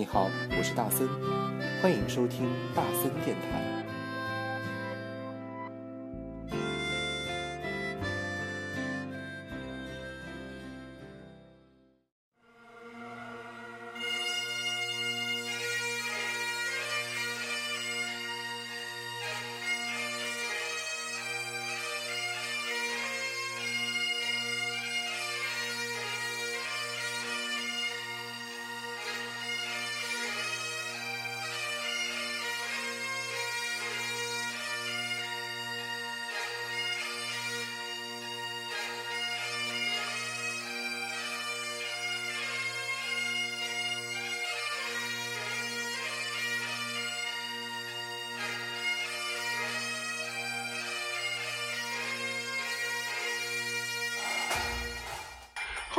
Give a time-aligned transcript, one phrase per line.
[0.00, 1.06] 你好，我是大森，
[1.82, 3.79] 欢迎收听大森电台。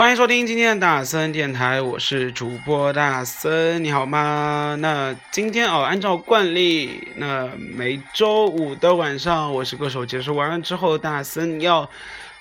[0.02, 4.76] 欢迎收听今天的大森电台，我是主播大森，你好吗？
[4.80, 11.88] 那今天哦，按照惯例，那每周五的晚上，我是歌手结束完了之后，大森要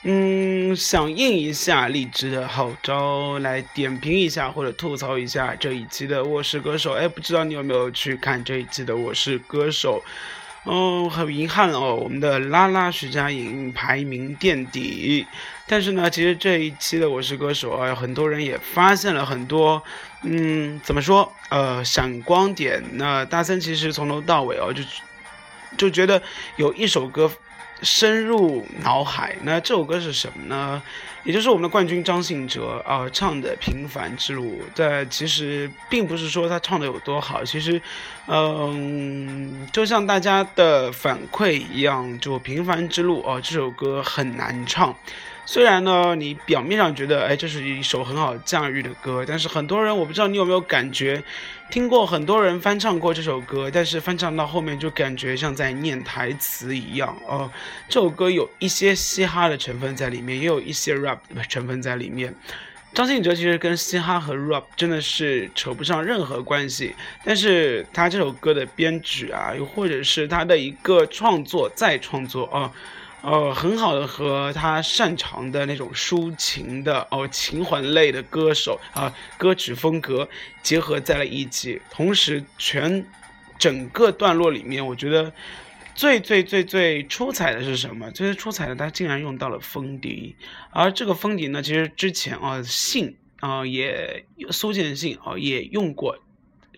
[0.05, 6.93] 嗯响应一下荔枝的号召，来点评一下或者吐槽一下这一期的《我是歌手》。
[6.95, 10.03] 哎，不知道你有没有去看这一期的《我是歌手》？
[10.65, 15.27] 哦，很遗憾哦，我们的拉拉徐佳莹排名垫底。
[15.67, 19.83] 但是呢，其实这一期的《我是歌手》啊，很多人也发现了很多，
[20.23, 21.33] 嗯，怎么说？
[21.49, 22.83] 呃，闪光点。
[22.93, 24.83] 那大森其实从头到尾哦，就
[25.79, 26.23] 就觉得
[26.57, 27.31] 有一首歌。
[27.83, 30.83] 深入脑海，那这首歌是什么呢？
[31.23, 34.63] 也就是我们的冠军张信哲啊唱的《平凡之路》。
[34.75, 37.81] 但其实并不是说他唱的有多好，其实，
[38.27, 44.97] 嗯，就像大家的反馈一样，就《平凡之路》哦，这首歌很难唱。
[45.47, 51.21] 虽然呢，你表面上觉得，哎，这是一首很好驾驭的歌，但是很多人，我不知道你有没有感觉，
[51.71, 57.51] 听过很多人翻唱过这首歌，但是翻唱到后面就感觉像在念台词一样哦。
[57.89, 62.33] 这首歌有一些嘻哈的成分在里面，也有一些 rap 的成分在里面。
[62.93, 72.71] 张信哲其实跟嘻哈和 rap 真的是扯不上任何关系，但是他这首歌的编曲啊，又或者是他的一个创作再创作啊。
[73.23, 80.29] 哦很好的和他擅长的那种抒情的哦情怀类的歌手啊歌曲风格
[80.63, 83.05] 结合在了一起，同时全
[83.59, 85.33] 整个段落里面，我觉得
[85.95, 88.11] 最最最最出彩的是什么？
[88.11, 90.35] 最最出彩的，他竟然用到了风笛，
[90.71, 96.19] 而这个风笛呢，其实之前啊信啊也苏建信啊也用过。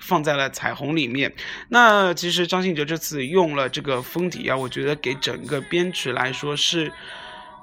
[0.02, 1.32] 放在了彩虹里面。
[1.68, 6.92] 那其实张信哲这次用了这个封底啊，我觉得给整个编曲来说是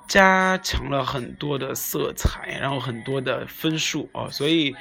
[0.07, 4.29] 加强了很多的色彩，然后很多的分数哦。
[4.31, 4.75] 所以，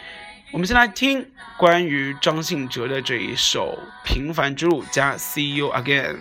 [0.52, 6.14] 我们先来听关于张信哲的这一首《平凡之路》加《See You Again》。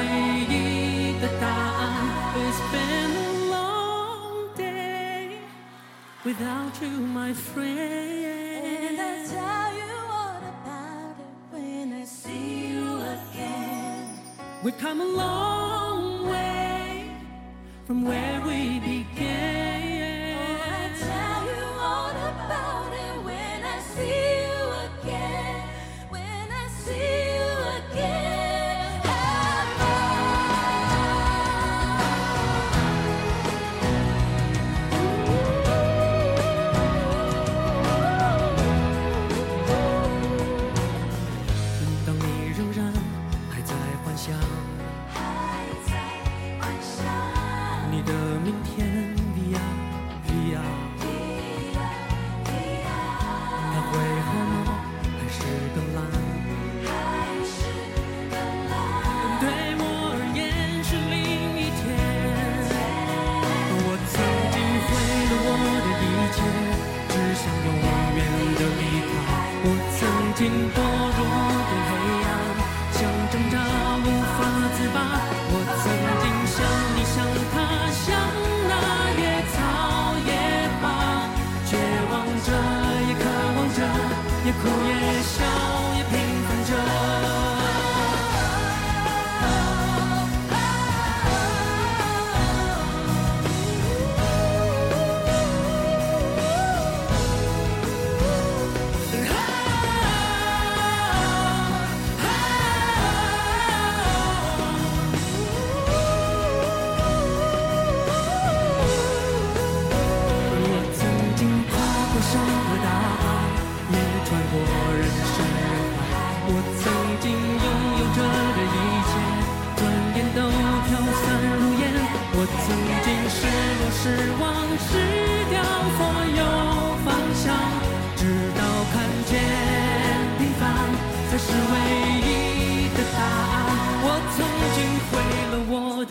[0.00, 0.02] 唯
[0.48, 1.84] 一的答案。
[2.36, 5.38] It's been a long day
[6.24, 7.76] without you, my friend.
[8.64, 14.04] And I tell you all about it when I see you again.
[14.64, 17.10] We've come a long way
[17.86, 19.09] from where we began.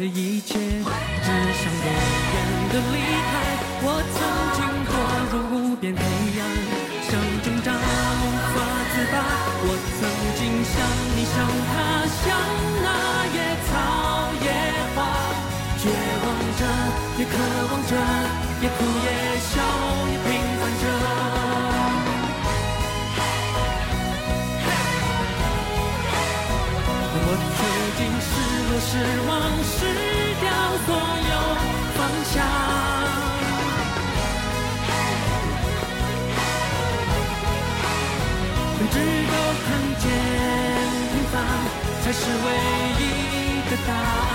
[0.00, 2.34] 的一切，只想永远
[2.72, 2.96] 的离
[3.28, 3.32] 开。
[3.84, 3.86] 我
[4.16, 4.18] 曾
[4.56, 4.58] 经
[4.88, 4.90] 堕
[5.28, 6.00] 入无边黑
[6.40, 6.42] 暗，
[7.04, 7.12] 想
[7.44, 8.56] 挣扎无法
[8.88, 9.14] 自拔。
[9.60, 9.68] 我
[10.00, 10.08] 曾
[10.40, 10.72] 经像
[11.12, 11.36] 你，像
[11.68, 12.32] 他，像
[12.80, 12.88] 那
[13.36, 13.38] 野
[13.68, 13.70] 草
[14.40, 14.48] 野
[14.96, 14.98] 花，
[15.76, 15.84] 绝
[16.24, 16.26] 望
[16.56, 16.64] 着，
[17.18, 17.36] 也渴
[17.68, 17.92] 望着，
[18.62, 19.06] 也哭也
[19.52, 19.60] 笑，
[20.08, 20.84] 也平凡着。
[27.22, 27.60] 我曾
[27.98, 28.30] 经失
[28.66, 28.92] 落、失
[29.28, 29.30] 望、
[32.29, 32.35] 方向。
[38.91, 38.99] 直
[39.31, 39.33] 到
[39.65, 39.67] 看
[40.03, 40.05] 见
[41.11, 41.35] 平凡
[42.03, 42.47] 才是唯
[42.99, 43.03] 一
[43.69, 44.33] 的答案。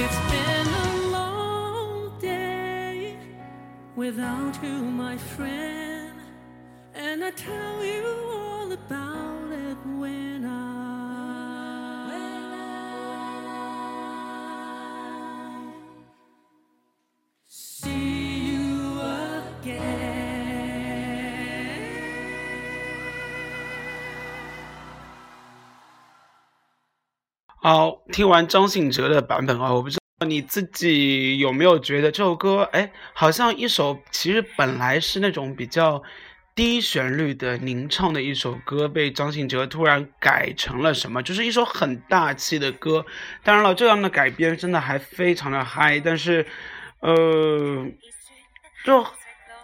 [0.00, 3.16] It's been a long day
[3.96, 6.14] without you, my friend,
[6.94, 8.33] and I tell you
[27.67, 36.03] 好，听完张信哲的版本啊，我不知道你自己有没有觉得这首歌，哎，好像一首其实本来是那种比较
[36.53, 41.23] 低旋律的吟唱的一首歌，被张信哲突然改成了什么？
[41.23, 43.03] 就是一首很大气的歌。
[43.43, 46.45] 当然了，这样的改编真的还非常的嗨，但是，
[46.99, 47.83] 呃，
[48.83, 49.03] 就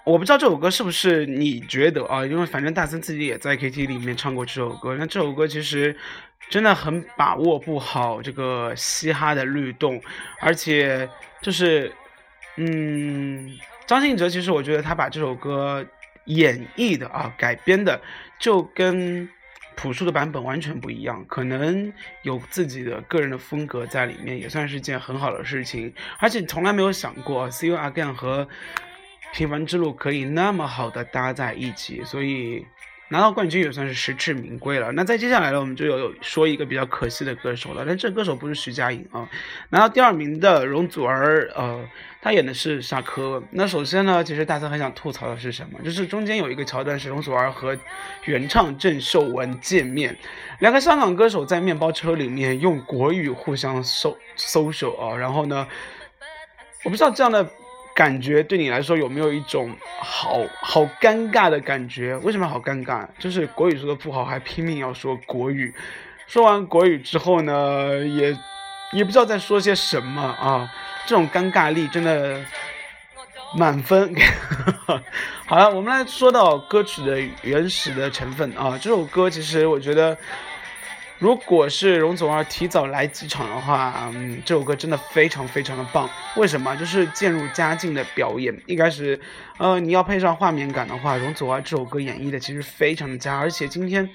[0.06, 2.26] 我不知道这首歌是不是你觉得啊？
[2.26, 5.96] 因为反正大森自己也在 KT 里面唱过这首歌，那这首歌其实。
[6.52, 10.02] 真的很把握不好这个嘻哈的律动，
[10.42, 11.08] 而且
[11.42, 11.90] 就是，
[12.58, 13.58] 嗯，
[13.88, 15.84] 张信哲其实我觉得他把这首歌
[16.26, 18.02] 演绎的啊改编的
[18.38, 19.28] 就跟
[19.78, 21.92] 朴树的版本完全不一样，可能
[22.24, 25.94] 有自己的个人的风格在里面，也算是件很好的事情。
[26.20, 28.46] 而且从来没有想过 See You Again 和
[29.32, 32.66] 平凡之路可以那么好的搭在一起，所以。
[33.12, 34.90] 拿到冠军也算是实至名归了。
[34.94, 37.84] 那在接下来呢，我们就有说一个比较可惜的歌手了。
[37.86, 39.28] 但这歌手不是徐佳莹啊。
[39.70, 41.86] 拿到第二名的容祖儿，呃，
[42.22, 43.44] 她演的是沙科。
[43.52, 45.78] 那首先呢，其实大家很想吐槽的是什么？
[45.84, 47.78] 就是中间有一个桥段是容祖儿和
[48.24, 50.18] 原唱郑秀文见面，
[50.60, 55.18] 两个香港歌手在面包车里面用国语互相搜搜手啊。
[55.18, 55.68] 然后呢，
[56.86, 57.46] 我不知道这样的。
[58.02, 62.18] 感觉对你来说有没有一种好好尴尬的感觉？
[62.24, 63.08] 为什么好尴尬？
[63.20, 65.72] 就是国语说的不好，还拼命要说国语。
[66.26, 68.36] 说完国语之后呢，也
[68.94, 70.68] 也不知道在说些什么啊。
[71.06, 72.44] 这种尴尬力真的
[73.56, 74.16] 满分。
[75.46, 78.80] 好了，我们来说到歌曲的原始的成分啊。
[78.82, 80.18] 这首歌其实我觉得。
[81.22, 86.10] 如果是容祖儿提早来机场的话，嗯，这首歌真的非常非常的棒。
[86.36, 86.76] 为什么？
[86.76, 88.52] 就是渐入佳境的表演。
[88.66, 89.20] 一开始，
[89.60, 93.38] 呃，你要配上画面感的话，容祖儿这首歌演绎的其实非常的佳。
[93.38, 94.10] 而且今天，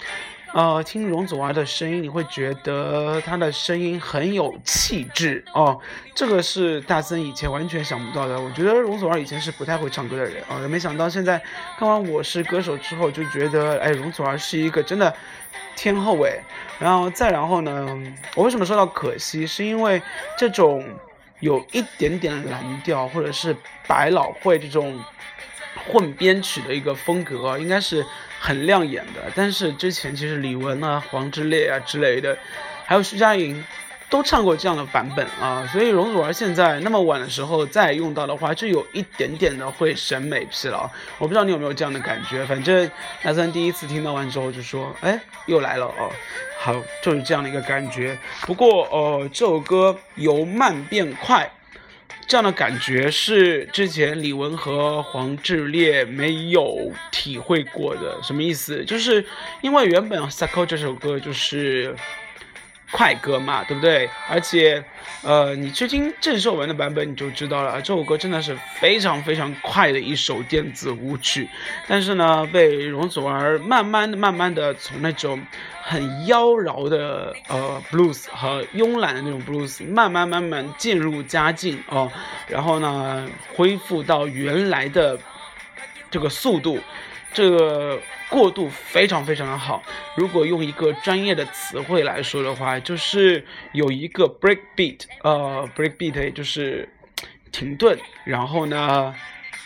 [0.56, 5.78] 呃，听容祖儿的声音，你会觉得她的声音很有气质哦。
[6.14, 8.40] 这个是大森以前完全想不到的。
[8.40, 11.38] 我觉得容祖儿以前是不太会唱歌的人啊，没想到现在
[11.78, 15.14] 看完《我是歌手》之后，就觉得，哎，容祖儿是一个真的。
[15.76, 16.32] 天后哎，
[16.78, 17.86] 然后再然后呢？
[18.34, 19.46] 我为什么说到可惜？
[19.46, 20.00] 是因为
[20.38, 20.82] 这种
[21.40, 23.54] 有一点点蓝调或者是
[23.86, 24.98] 百老汇这种
[25.88, 28.04] 混编曲的一个风格，应该是
[28.38, 29.22] 很亮眼的。
[29.34, 32.36] 但是之前其实李玟啊、黄致列啊之类的，
[32.84, 33.64] 还有徐佳莹。
[34.08, 40.88] 都唱过这样的版本啊，所以容祖儿现在那么晚的时候再用到的话，就有一点点的会审美疲劳。
[41.18, 42.88] 我不知道你有没有这样的感觉，反正
[43.20, 46.08] 大森第一次听到完之后就说：“哎，又来了哦。”
[46.56, 48.16] 好，就是这样的一个感觉。
[48.42, 51.50] 不过，呃，这首歌由慢变快，
[52.26, 58.18] 这样的感觉是之前李玟和黄致列没有体会过的。
[58.22, 58.84] 什么意思？
[58.84, 59.24] 就是
[59.62, 61.94] 因为原本《s a k o 这首歌就是。
[62.92, 64.08] 快歌嘛，对不对？
[64.28, 64.82] 而且，
[65.22, 71.48] 呃，你去听郑秀文的版本，你就知道了，这首歌真的是非常非常快的一首电子舞曲。
[71.88, 75.44] 但是呢，被容祖儿慢慢的、慢慢的从那种
[75.82, 82.10] 很妖娆的呃 blues 和慵懒的那种 blues，慢慢慢慢渐入佳境哦，
[82.46, 85.18] 然后呢，恢复到原来的
[86.10, 86.78] 这个速度。
[87.36, 88.00] 这个
[88.30, 89.82] 过渡非常非常的好。
[90.16, 96.88] 如果用一个专业的词汇来说的话，就是有一个 break beat，呃，break beat 也就是
[97.52, 99.14] 停顿，然后呢，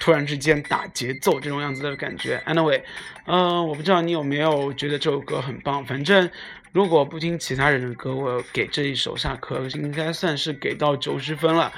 [0.00, 2.42] 突然之间打节奏这种样子的感觉。
[2.44, 2.82] Anyway，
[3.26, 5.84] 嗯，我不知道你有没有觉得这首歌很棒。
[5.84, 6.28] 反正
[6.72, 11.72] 如果不听其他人的歌，我给这一首下课应该算是给到九十分了。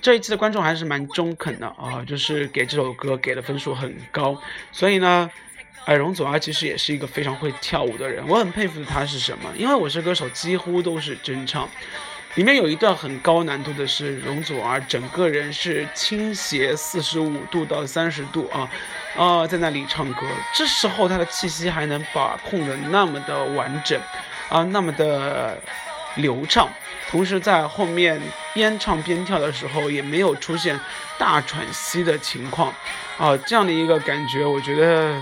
[0.00, 4.40] 这一期的观众还是蛮中肯的啊，就是给这首歌给的分数很高。
[4.72, 5.30] 所以呢。
[5.84, 9.50] 哎，容祖儿其实也是一个非常会跳舞的人，我很佩服他是什么？
[9.56, 11.66] 因为我是歌手，几乎都是真唱。
[12.38, 18.70] 里面有一段很高难度的是，容祖儿整个人是倾斜四十五度到三十度啊，
[19.16, 20.20] 呃，在那里唱歌。
[20.54, 24.00] 这时候她的气息还能把控的那么的完整，
[24.48, 25.60] 啊，那么的
[26.14, 26.68] 流畅。
[27.10, 28.20] 同时在后面
[28.54, 30.78] 边唱边跳的时候，也没有出现
[31.18, 32.72] 大喘息的情况，
[33.18, 35.20] 啊，这样的一个感觉，我觉得。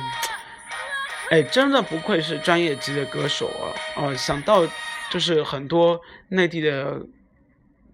[1.29, 3.67] 哎，真的不愧是专业级的歌手啊！
[3.97, 4.63] 哦，想到
[5.11, 7.01] 就是很多内地的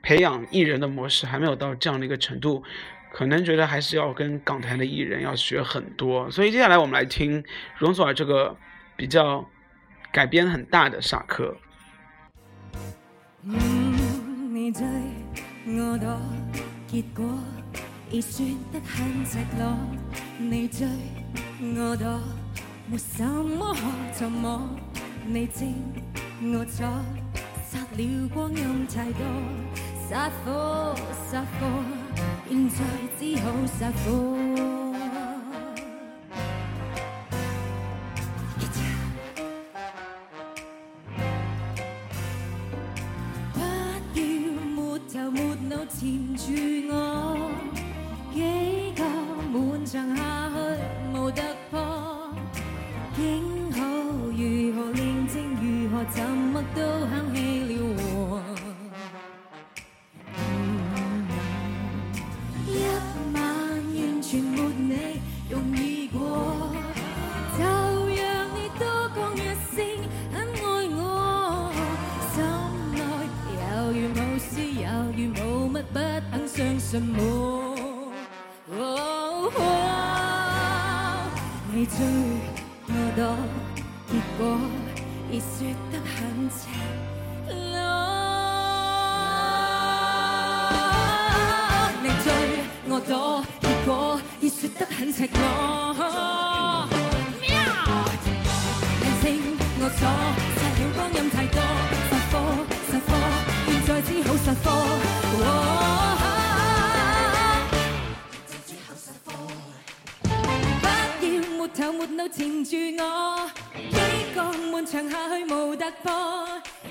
[0.02, 2.62] 培养艺人的模式还没有到这样的一个程度，
[3.12, 6.31] 可能觉得还是要跟港台的艺人要学很多。
[6.31, 7.45] 所以接下来我们来听
[7.78, 8.57] 容祖儿这个
[8.97, 9.49] 比较
[10.11, 11.57] 改编很大的《傻客》。
[22.90, 23.78] 没什么可
[24.12, 24.61] 沉默，
[25.25, 25.73] 你正
[26.44, 26.84] 我错，
[27.70, 29.25] 杀了光阴太多，
[30.11, 30.92] 杀火
[31.30, 31.68] 杀火，
[32.49, 32.76] 现在
[33.16, 34.41] 只好杀火。
[95.02, 95.37] 说得很赤裸。
[99.00, 99.25] 你清
[99.80, 100.00] 我楚，
[100.54, 101.59] 杀了光阴太多，
[102.09, 102.32] 实火
[102.88, 103.11] 实火，
[103.66, 104.64] 现在只好实火。
[111.18, 113.02] 不要没头没脑缠住我。
[114.73, 116.11] 漫长下去无突破，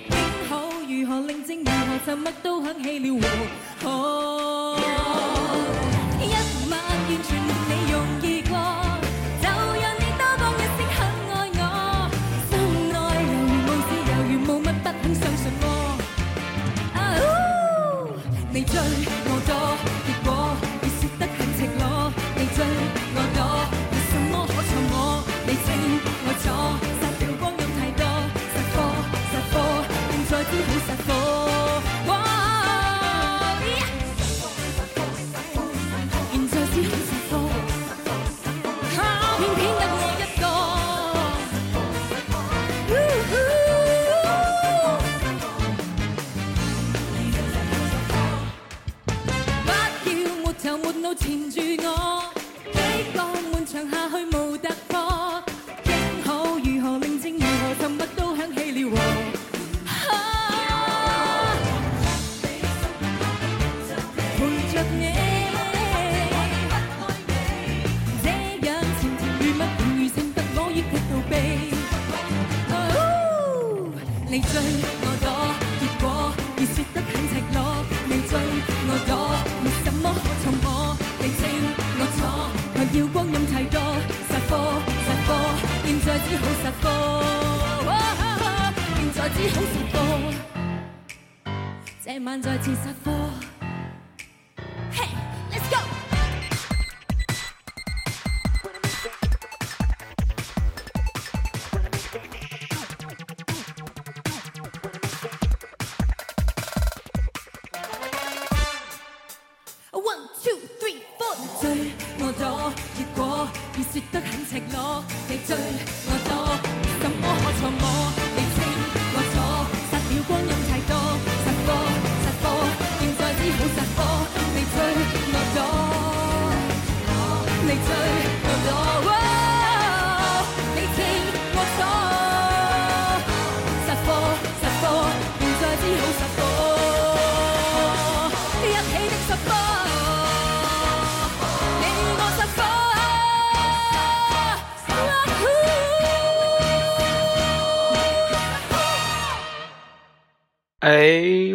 [0.10, 0.14] 竟
[0.50, 0.52] 好
[0.88, 3.06] 如何宁静，如何沉默都响起了
[3.82, 4.61] 和。
[7.12, 8.21] 完全没你用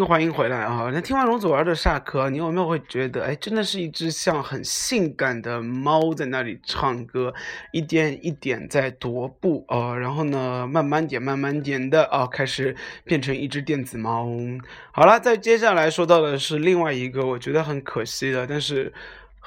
[0.06, 0.88] 欢迎回来啊！
[0.94, 7.34] 那听完容祖儿的《萨克》，你有没有会觉得，哎，真的是一只像很性感的猫在那里唱歌，
[7.72, 14.28] 一点一点在踱步啊，然后呢，慢慢点，慢慢点的啊，开始变成一只电子猫。
[14.92, 18.92] 好了，再接下来说到的是另外一个我觉得很可惜的，但是。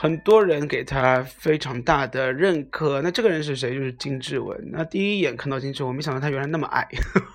[0.02, 3.74] 很多人给他非常大的认可，那这个人是谁？
[3.74, 4.58] 就是金志文。
[4.72, 6.88] 那第一眼看到金志文，没想到他原来那么矮，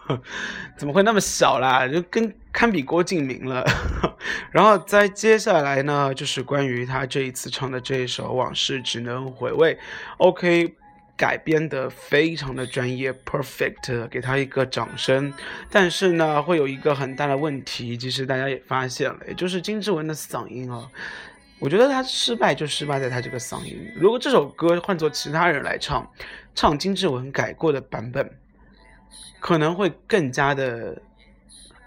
[0.75, 1.87] 怎么会那么小啦？
[1.87, 3.63] 就跟堪比郭敬明了。
[4.51, 9.75] 然后再接下来呢，就是关于他这一次唱的这一首《往事只能回味》
[10.17, 10.75] ，OK，
[11.19, 15.31] 改编的非常的专业，perfect，给他一个掌声。
[15.71, 20.89] 但是呢，会有一个很大的问题，其实大家也发现了，也就是金志文的嗓音哦。
[21.61, 23.91] 我觉得他失败就失败在他这个嗓音。
[23.97, 26.11] 如果这首歌换做其他人来唱，
[26.55, 28.29] 唱金志文改过的版本，
[29.41, 31.01] 可能会更加的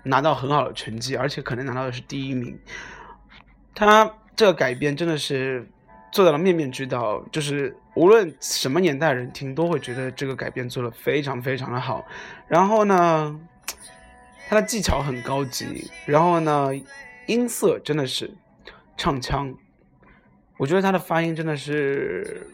[0.03, 2.57] 拿到很好的成绩，而且可能拿到的是第一名。
[3.75, 5.69] 他这个改编真的是
[6.11, 12.03] 做到了面面俱到，就是无论什么年代人听都会觉得这个改编做的非常非常的好。
[12.47, 13.39] 然后呢，
[14.47, 16.71] 他的技巧很高级，然后呢，
[17.27, 18.33] 音色真的是。
[18.97, 19.53] 唱腔，
[20.57, 22.47] 我觉得他的发音真的是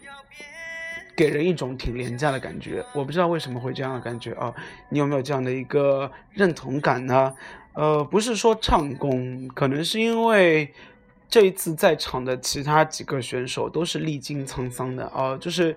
[1.16, 2.84] 给人一种挺廉价的感觉。
[2.92, 4.54] 我不知道为什么会这样的感觉啊？
[4.90, 7.34] 你有没有这样的一个认同感呢？
[7.72, 10.70] 呃，不是说唱功，可能是因为
[11.30, 15.76] 这一次在场的其他几个选手都是历经沧桑的啊，就是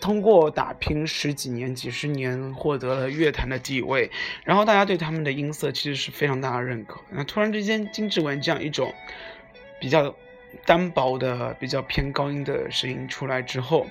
[0.00, 4.10] 通过打拼十几年、几十年获得了乐坛的地位，
[4.44, 7.00] 然后大家对他们的音色其实是非常大的认可。
[7.10, 8.94] 那突然之间，金志文这样一种。
[9.80, 10.14] 比较
[10.64, 13.86] 单薄的、比较偏高音的声音出来之后，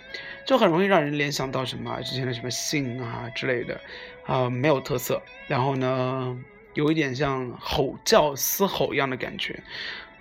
[0.45, 3.82] 就很容易让人联想到什么之前的什么信啊之类的，
[4.25, 5.21] 啊，没有特色。
[5.47, 6.38] 然后呢，
[6.75, 9.60] 有一点像吼叫、嘶吼一样的感觉。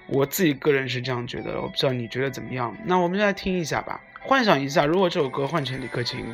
[0.06, 2.74] 我自己个人是这样觉得，我不知道你觉得怎么样。
[2.84, 6.24] 那我们就来听一下吧，幻想一下，如果这首歌换成李克勤，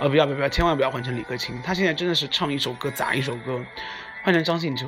[0.00, 3.64] 呃，不要不要不要，千万不要换成李克勤，他现在真的是唱一首歌砸一首歌。
[4.24, 4.86] 换成张信哲，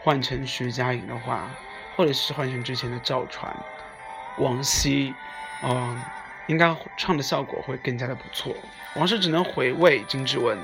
[0.00, 1.50] 换成徐佳莹的话。
[1.98, 3.52] 或者是换成之前的赵传、
[4.38, 5.12] 王晰，
[5.64, 6.00] 嗯，
[6.46, 8.54] 应该唱的效果会更加的不错。
[8.94, 10.56] 往事只能回味，金志文。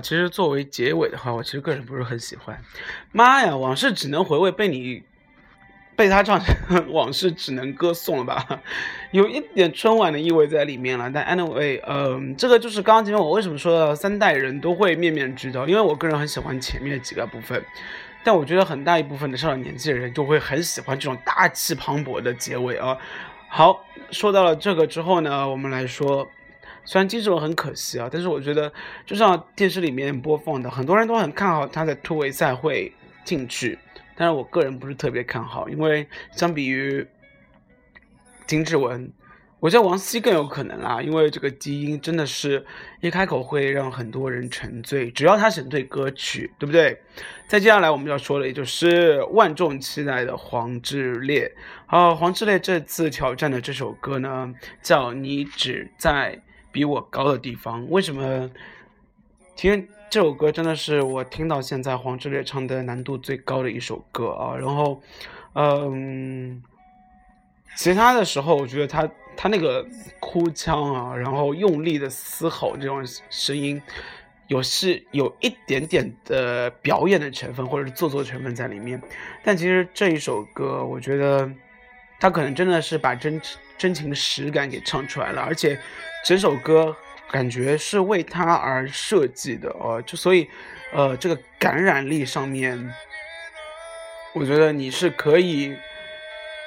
[0.00, 2.60] 其实作为结尾的话，我其实个人不是很喜欢。
[3.12, 5.02] 妈呀，往事只能回味，被你
[5.96, 8.60] 被他唱成往事只能歌颂了吧？
[9.10, 11.10] 有一点春晚的意味在里面了。
[11.12, 17.64] 但 Anyway，嗯，这个就是刚刚前面我为什么说三代人都会面面俱到，因为我个人很喜欢前面几个部分，
[18.22, 22.96] 但我觉得很大一部分的上了年纪的人就会很喜欢这种大气磅礴的结尾啊。
[23.48, 26.30] 好，说到了这个之后呢，我们来说。
[26.88, 28.72] 虽然金志文很可惜啊，但是我觉得
[29.04, 32.90] 就像电视里面播放的，很多人都很看好他在突围赛会
[33.26, 33.78] 进去，
[34.16, 37.06] 但是我个人不是特别看好，因为相比于
[38.46, 39.12] 金志文。
[39.60, 42.64] 我觉得王希更有可能啦，因为这个基因真的是
[43.00, 46.98] 一开口会让很多人沉醉，只要他选对歌曲，对不对？
[47.48, 51.52] 再接下来我们要说的，也就是万众期待的黄致列。
[51.86, 57.82] 好，黄致列这次挑战的这首歌呢，叫《你只在比我高的地方》。
[57.86, 58.50] 为什么？
[59.54, 64.56] 其实这首歌真的是我听到现在黄致列唱的难度最高的一首歌啊。
[64.56, 65.02] 然后，
[65.54, 66.62] 嗯，
[67.76, 69.08] 其他的时候我觉得他。
[69.40, 69.86] 他那个
[70.18, 73.80] 哭腔啊，然后用力的嘶吼这种声音，
[74.48, 79.00] 有是有一点点的表演的成分或者是做作成分在里面。
[79.44, 81.48] 但其实这一首歌，我觉得
[82.18, 83.40] 他可能真的是把真
[83.76, 85.78] 真情实感给唱出来了，而且
[86.24, 86.96] 整首歌
[87.30, 90.48] 感觉是为他而设计的哦，就所以
[90.92, 92.92] 呃这个感染力上面，
[94.32, 95.76] 我觉得你是可以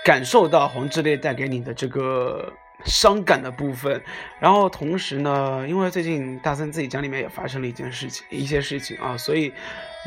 [0.06, 2.54] 感受到黄致列带给你的这个。
[2.84, 4.02] 伤感的部分，
[4.40, 9.54] 然后同时呢，因为最近大森自己家里面也发生了一件事情，一些事情啊，所以，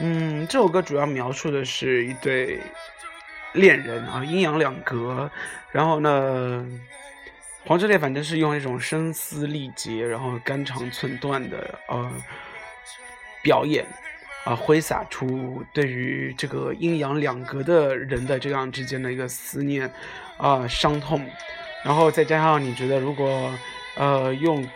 [0.00, 2.58] 嗯，这首歌主要描述的是一对
[3.54, 5.30] 恋人啊，阴阳两隔，
[5.72, 6.64] 然后呢，
[7.64, 12.12] 黄致列反正是用一种声嘶力竭，然后肝肠寸断的呃
[13.42, 13.84] 表演
[14.44, 19.90] 啊，挥洒出对于这个阴阳两隔的人的这样之间的一个思念
[20.36, 21.26] 啊，伤痛。
[21.84, 23.52] 然后再加上你觉得，如果，
[23.96, 24.66] 呃，用，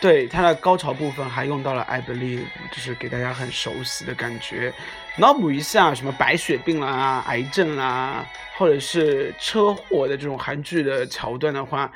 [0.00, 4.72] 对它的高潮部分还用到了 I believe，就是给大家很熟悉的感觉。
[5.16, 8.24] 脑补一下什么白血病啦、癌症啦，
[8.56, 11.90] 或者是车祸的这种韩剧的桥段的话，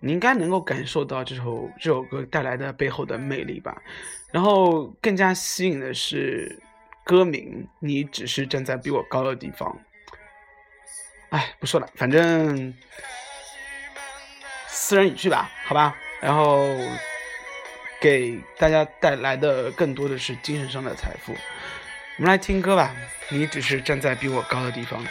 [0.00, 3.76] 你应该能够感受到这首这首歌带来的背后的魅力吧。
[4.30, 6.62] 然后更加吸引的是
[7.04, 9.76] 歌名，你只是站在比我高的地方。
[11.30, 12.72] 哎，不说了，反正。
[14.70, 16.68] 私人语句吧，好吧，然后
[18.00, 21.32] 给大家带来的更多的是精神上的财富。
[22.16, 22.94] 我们来听歌吧，
[23.30, 25.04] 你只是站在比我高的地方。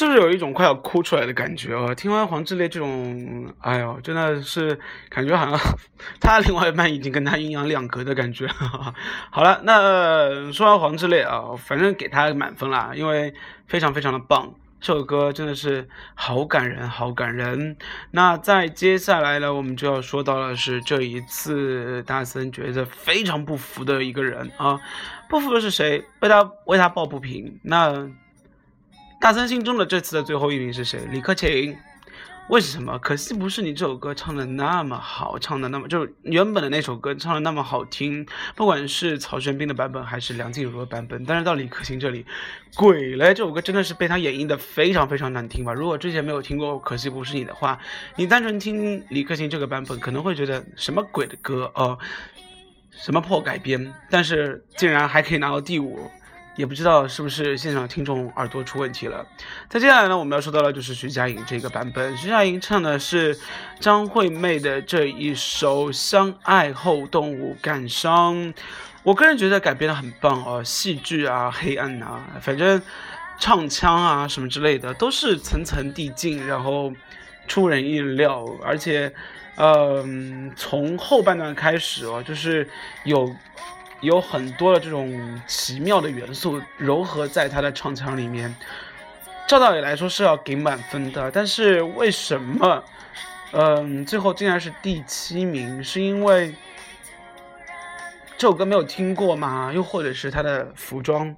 [0.00, 1.94] 是不是有一种快要哭出来的感觉啊？
[1.94, 5.60] 听完黄致列这种，哎呦，真的是感觉好像
[6.18, 8.46] 他另外一半已经跟他阴阳两隔的感觉。
[9.28, 13.34] 好了，那说完黄致列啊，反正给他满分啦，因为
[13.66, 14.54] 非常非常的棒。
[14.80, 17.76] 这首歌真的是好感人，好感人。
[18.12, 24.80] 那在接下来呢，我们就要说到的是这一次大森觉得非常不服的一个人啊，
[25.28, 26.02] 不服的是谁？
[26.20, 27.60] 为他为他抱不平。
[27.64, 28.08] 那
[29.20, 30.98] 大森心中的这次的最后一名是谁？
[31.10, 31.76] 李克勤。
[32.48, 32.98] 为什么？
[32.98, 42.26] 可惜不是你这首歌唱的那么好，唱的那么就是原本的那首歌唱的那么好听，不管是曹轩宾的版本还是梁静茹的版本，但是到李克勤这里，
[42.74, 43.34] 鬼嘞！
[43.34, 45.72] 这首歌真的是被他演绎的非常非常难听吧？
[45.72, 47.78] 如果之前没有听过《可惜不是你》的话，
[48.16, 51.96] 你单纯听李克勤这个版本，可能会觉得什么鬼的歌哦，
[52.90, 56.10] 什么破改编，但是竟然还可以拿到第五。
[56.60, 59.26] 也不知道是不是现场听众耳朵出问题了。
[59.66, 62.14] 再接下来呢，我们要说到的就是徐佳莹这个版本。
[62.18, 63.38] 徐佳莹唱的是
[63.80, 68.36] 张惠妹的这一首《相爱后动物感伤》，
[69.02, 72.82] 我个人觉得改编的很棒哦，戏剧啊、黑暗啊，反正
[73.38, 76.92] 唱腔啊什么之类的都是层层递进，然后
[77.48, 79.10] 出人意料，而且，
[79.56, 82.68] 嗯，从后半段开始哦，就是
[83.04, 83.34] 有。
[84.00, 88.54] 有很多的这种奇妙的元素融合在他的唱腔里面，
[89.46, 92.82] 照道理来说是要给满分的，但是为什么，
[93.52, 95.84] 嗯，最后竟然是第七名？
[95.84, 96.54] 是因为
[98.38, 99.70] 这首歌没有听过吗？
[99.74, 101.36] 又或者是他的服装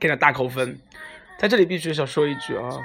[0.00, 0.76] 给了大扣分？
[1.38, 2.80] 在这里必须要说一句啊，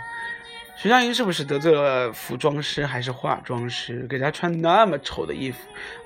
[0.76, 4.06] 徐佳莹是不是得罪了服装师还是化妆师？
[4.08, 5.58] 给他穿那么丑的衣服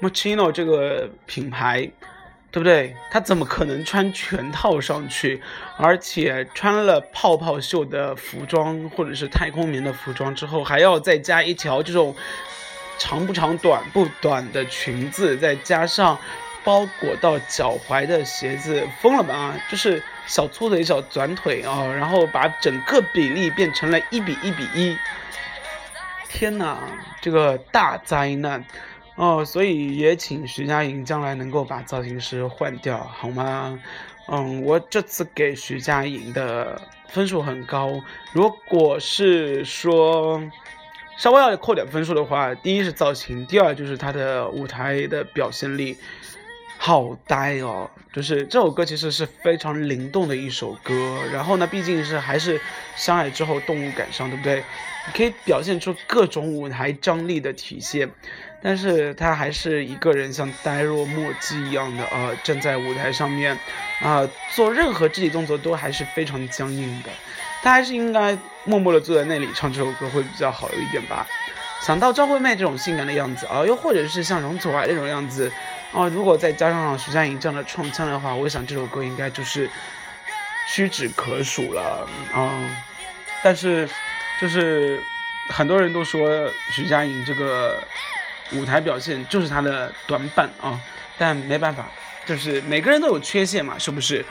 [0.02, 1.92] ？Mochino 这个品牌。
[2.52, 2.94] 对不对？
[3.10, 5.42] 他怎么可能穿全套上去？
[5.78, 12.14] 而且穿了泡泡袖的服装或者是太空棉的服装之后，还要再加一条这种
[12.98, 16.20] 长不长、短不短的裙子，再加上
[16.64, 19.56] 包裹到脚踝的鞋子，疯了吧？
[19.70, 24.98] 就是小粗腿、小短腿啊，然后把整个比例变成了一比一比一。
[26.28, 26.78] 天哪，
[27.22, 28.64] 这个大灾难！
[29.22, 33.80] 哦，所以也请徐佳莹将来能够把造型师换掉，好吗？
[34.28, 38.02] 嗯，我这次给徐佳莹的分数很高。
[38.34, 40.42] 如果是说
[41.20, 45.96] 稍微要扣点分数的话，第一是造型，第二就是她的舞台的表现力。
[46.80, 51.20] 好呆哦，就是这首歌其实是非常灵动的一首歌。
[51.32, 52.60] 然后呢，毕竟是还是
[52.96, 54.64] 相爱之后动物感伤，对不对？
[55.06, 58.10] 你可以表现出各种舞台张力的体现。
[58.64, 63.58] 但是他还是一个人像呆若木鸡一样的呃站在舞台上面，
[64.02, 64.22] 啊，
[64.54, 67.10] 做任何肢体动作都还是非常僵硬的。
[67.64, 71.26] 他还是应该默默的坐在那里唱这首歌会比较好一点吧。
[71.82, 75.52] 想到张惠妹这种性感的样子啊，又或者是像容祖儿那种样子，
[75.92, 79.68] 啊，如果再加上徐佳莹这样的唱腔的话，我想这首歌应该就是
[80.68, 82.62] 屈指可数了啊。
[83.44, 83.90] 但是
[84.40, 85.02] 就是
[85.50, 87.84] 很多人都说徐佳莹这个。
[88.54, 90.80] 舞台表现就是他的短板啊，
[91.18, 91.86] 但没办法，
[92.26, 94.26] 就是每个人都有缺陷嘛，是不是？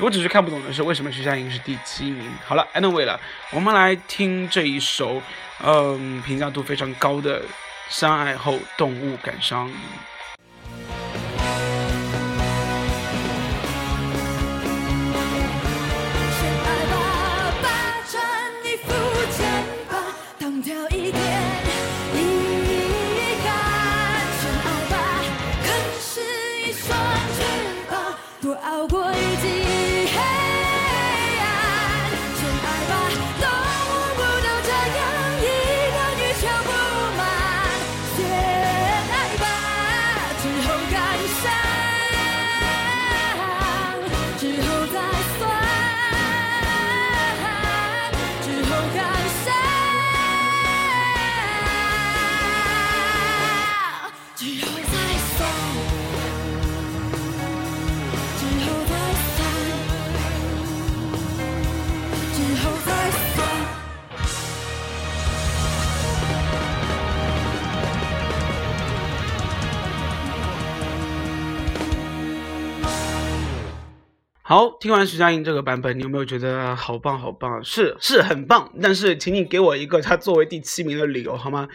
[0.00, 2.28] 我只是看不懂的是为什么徐佳莹是第七名。
[2.44, 3.20] 好了，Anyway 了，
[3.52, 5.22] 我们来听这一首，
[5.62, 7.40] 嗯，评价度非常高的
[7.88, 9.68] 《相爱后动物感伤》。
[28.46, 29.64] 我熬过一季
[30.12, 30.43] 黑
[74.54, 77.64] 好，听完徐佳莹这个版本，你有没有觉得好棒好棒？
[77.64, 81.66] 是是很棒，但是请你给我一个他作为第七名的理由好吗？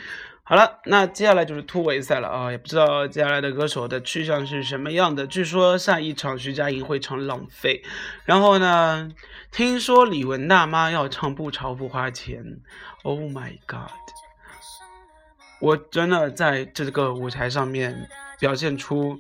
[0.43, 5.27] 好了，那接下来就是突围赛了啊，也不知道接下来的歌手的去向是什么样的。
[5.27, 7.81] 据说下一场徐佳莹会唱《浪费》，
[8.23, 9.11] 然后呢，
[9.51, 12.41] 听说李玟大妈要唱《不潮不花钱》。
[13.03, 13.91] Oh my god！
[15.59, 18.07] 我真的在这个舞台上面
[18.39, 19.19] 表现出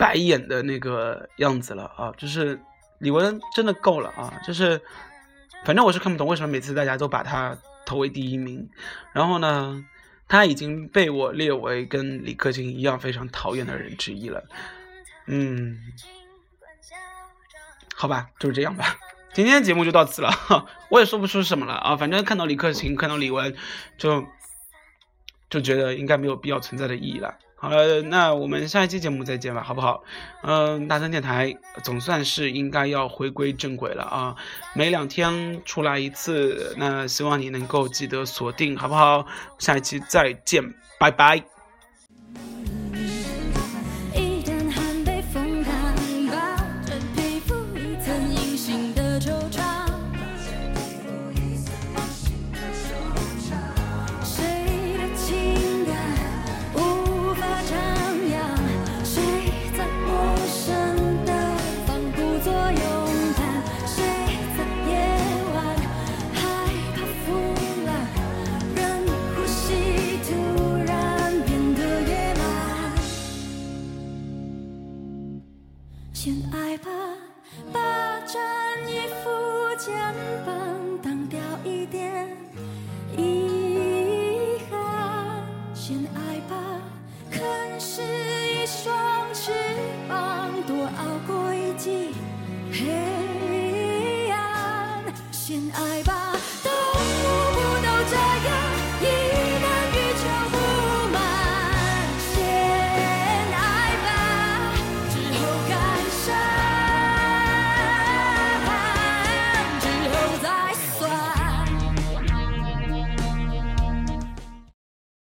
[0.00, 2.10] 白眼的那个样子了啊！
[2.16, 2.58] 就是
[2.98, 4.40] 李玟真的够了啊！
[4.42, 4.80] 就是
[5.64, 8.68] 反正我是看不懂为什么每次大家都把她投为第一名，
[9.12, 9.84] 然后呢？
[10.32, 14.44] 他已经被我列为跟李克勤一样非常讨厌的人之一了，
[15.26, 15.76] 嗯，
[17.96, 18.96] 好吧，就是这样吧。
[19.32, 20.30] 今天节目就到此了，
[20.88, 21.96] 我也说不出什么了啊。
[21.96, 23.56] 反正看到李克勤，看到李玟，
[23.98, 24.24] 就
[25.48, 27.36] 就觉得应该没有必要存在的意义了。
[27.60, 30.02] 好了，那我们下一期节目再见吧，好不好？
[30.42, 34.34] 嗯，大森电台总算是应该要回归正轨了啊，
[34.74, 39.26] 每两天出来一次，那希望你能够记得锁定，好不好？
[39.58, 41.59] 下一期再见，拜拜。